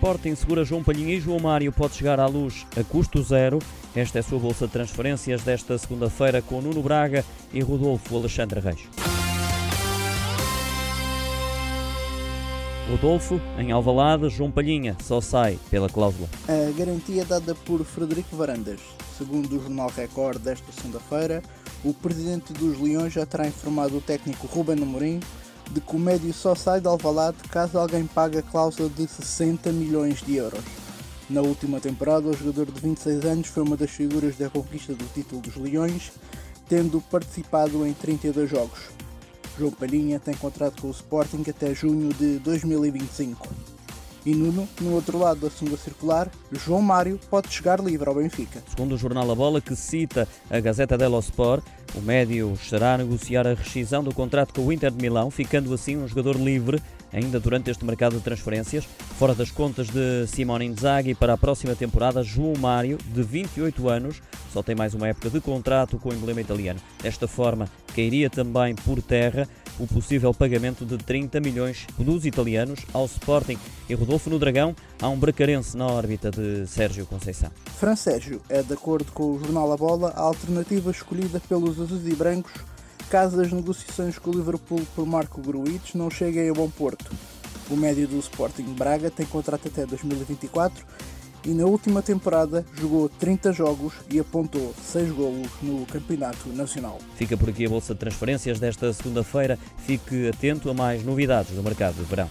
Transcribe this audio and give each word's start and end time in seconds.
Sporting 0.00 0.34
segura 0.34 0.64
João 0.64 0.82
Palhinha 0.82 1.14
e 1.14 1.20
João 1.20 1.38
Mário 1.38 1.70
pode 1.70 1.94
chegar 1.94 2.18
à 2.18 2.24
luz 2.24 2.66
a 2.74 2.82
custo 2.82 3.22
zero. 3.22 3.58
Esta 3.94 4.18
é 4.18 4.20
a 4.20 4.22
sua 4.22 4.38
bolsa 4.38 4.66
de 4.66 4.72
transferências 4.72 5.42
desta 5.42 5.76
segunda-feira 5.76 6.40
com 6.40 6.62
Nuno 6.62 6.82
Braga 6.82 7.22
e 7.52 7.60
Rodolfo 7.60 8.16
Alexandre 8.16 8.60
Reis. 8.60 8.80
Rodolfo, 12.88 13.38
em 13.58 13.72
Alvalade, 13.72 14.30
João 14.30 14.50
Palhinha 14.50 14.96
só 15.02 15.20
sai 15.20 15.58
pela 15.70 15.90
cláusula. 15.90 16.30
A 16.48 16.72
garantia 16.78 17.26
dada 17.26 17.54
por 17.54 17.84
Frederico 17.84 18.34
Varandas. 18.36 18.80
Segundo 19.18 19.54
o 19.54 19.60
Jornal 19.60 19.92
Record 19.94 20.38
desta 20.40 20.72
segunda-feira, 20.72 21.42
o 21.84 21.92
presidente 21.92 22.54
dos 22.54 22.80
Leões 22.80 23.12
já 23.12 23.26
terá 23.26 23.46
informado 23.46 23.98
o 23.98 24.00
técnico 24.00 24.46
Ruben 24.46 24.82
Amorim 24.82 25.20
de 25.70 25.98
médio 25.98 26.32
só 26.34 26.54
sai 26.54 26.80
de 26.80 26.88
Alvalade 26.88 27.36
caso 27.48 27.78
alguém 27.78 28.04
pague 28.04 28.38
a 28.38 28.42
cláusula 28.42 28.88
de 28.88 29.06
60 29.06 29.70
milhões 29.70 30.20
de 30.20 30.34
euros. 30.34 30.64
Na 31.28 31.42
última 31.42 31.78
temporada, 31.78 32.26
o 32.26 32.36
jogador 32.36 32.66
de 32.66 32.80
26 32.80 33.24
anos 33.24 33.46
foi 33.46 33.62
uma 33.62 33.76
das 33.76 33.90
figuras 33.90 34.36
da 34.36 34.50
conquista 34.50 34.94
do 34.94 35.04
título 35.14 35.40
dos 35.40 35.54
Leões, 35.54 36.10
tendo 36.68 37.00
participado 37.02 37.86
em 37.86 37.92
32 37.92 38.50
jogos. 38.50 38.80
João 39.56 39.70
Palhinha 39.70 40.18
tem 40.18 40.34
contrato 40.34 40.82
com 40.82 40.88
o 40.88 40.90
Sporting 40.90 41.44
até 41.48 41.72
junho 41.72 42.12
de 42.14 42.40
2025. 42.40 43.48
E 44.24 44.34
Nuno, 44.34 44.68
no 44.80 44.92
outro 44.92 45.18
lado 45.18 45.40
da 45.40 45.50
segunda 45.50 45.76
circular, 45.76 46.30
João 46.52 46.82
Mário 46.82 47.18
pode 47.30 47.52
chegar 47.52 47.80
livre 47.80 48.08
ao 48.08 48.14
Benfica. 48.14 48.62
Segundo 48.68 48.94
o 48.94 48.98
jornal 48.98 49.30
A 49.30 49.34
Bola, 49.34 49.60
que 49.60 49.74
cita 49.74 50.28
a 50.50 50.60
Gazeta 50.60 50.98
dello 50.98 51.18
Sport, 51.20 51.64
o 51.94 52.00
médio 52.00 52.52
estará 52.52 52.94
a 52.94 52.98
negociar 52.98 53.46
a 53.46 53.54
rescisão 53.54 54.04
do 54.04 54.14
contrato 54.14 54.54
com 54.54 54.66
o 54.66 54.72
Inter 54.72 54.90
de 54.90 55.00
Milão, 55.00 55.30
ficando 55.30 55.72
assim 55.72 55.96
um 55.96 56.06
jogador 56.06 56.36
livre 56.36 56.80
ainda 57.12 57.40
durante 57.40 57.70
este 57.70 57.84
mercado 57.84 58.16
de 58.16 58.22
transferências. 58.22 58.84
Fora 59.18 59.34
das 59.34 59.50
contas 59.50 59.88
de 59.88 60.26
Simone 60.26 60.66
Inzaghi 60.66 61.14
para 61.14 61.32
a 61.32 61.38
próxima 61.38 61.74
temporada, 61.74 62.22
João 62.22 62.54
Mário, 62.58 62.98
de 63.06 63.22
28 63.22 63.88
anos, 63.88 64.22
só 64.52 64.62
tem 64.62 64.74
mais 64.74 64.94
uma 64.94 65.08
época 65.08 65.30
de 65.30 65.40
contrato 65.40 65.98
com 65.98 66.10
o 66.10 66.14
emblema 66.14 66.40
italiano. 66.40 66.80
Desta 67.02 67.26
forma, 67.26 67.68
cairia 67.94 68.30
também 68.30 68.74
por 68.74 69.02
terra 69.02 69.48
o 69.80 69.86
possível 69.86 70.32
pagamento 70.34 70.84
de 70.84 70.98
30 70.98 71.40
milhões 71.40 71.86
dos 71.98 72.26
italianos 72.26 72.80
ao 72.92 73.06
Sporting. 73.06 73.58
E 73.88 73.94
Rodolfo 73.94 74.28
no 74.28 74.38
Dragão, 74.38 74.76
há 75.00 75.08
um 75.08 75.18
bracarense 75.18 75.76
na 75.76 75.86
órbita 75.86 76.30
de 76.30 76.66
Sérgio 76.66 77.06
Conceição. 77.06 77.50
Fran 77.78 77.96
Sérgio 77.96 78.40
é, 78.48 78.62
de 78.62 78.74
acordo 78.74 79.10
com 79.12 79.32
o 79.32 79.38
jornal 79.38 79.72
A 79.72 79.76
Bola, 79.76 80.12
a 80.14 80.20
alternativa 80.20 80.90
escolhida 80.90 81.40
pelos 81.48 81.80
azuis 81.80 82.06
e 82.06 82.14
brancos 82.14 82.52
caso 83.10 83.40
as 83.40 83.50
negociações 83.52 84.16
com 84.18 84.30
o 84.30 84.34
Liverpool 84.34 84.80
por 84.94 85.04
Marco 85.04 85.40
Gruitch 85.40 85.94
não 85.94 86.08
cheguem 86.08 86.48
a 86.48 86.52
bom 86.54 86.70
porto. 86.70 87.10
O 87.68 87.76
médio 87.76 88.06
do 88.06 88.18
Sporting 88.20 88.72
Braga 88.74 89.10
tem 89.10 89.26
contrato 89.26 89.66
até 89.66 89.84
2024 89.84 90.86
e 91.44 91.50
na 91.50 91.64
última 91.64 92.02
temporada 92.02 92.64
jogou 92.78 93.08
30 93.08 93.52
jogos 93.52 93.94
e 94.10 94.18
apontou 94.18 94.74
6 94.82 95.12
golos 95.12 95.48
no 95.62 95.86
Campeonato 95.86 96.48
Nacional. 96.50 96.98
Fica 97.16 97.36
por 97.36 97.48
aqui 97.48 97.66
a 97.66 97.68
bolsa 97.68 97.94
de 97.94 98.00
transferências 98.00 98.58
desta 98.58 98.92
segunda-feira. 98.92 99.58
Fique 99.78 100.28
atento 100.28 100.70
a 100.70 100.74
mais 100.74 101.04
novidades 101.04 101.54
do 101.54 101.62
mercado 101.62 101.94
de 101.94 102.04
verão. 102.04 102.28